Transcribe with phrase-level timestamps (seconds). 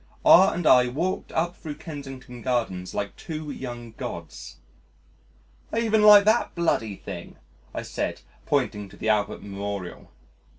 [0.25, 4.57] R and I walked up thro' Kensington Gardens like two young Gods!
[5.71, 7.35] "I even like that bloody thing,"
[7.71, 10.09] I said, pointing to the Albert Memorial.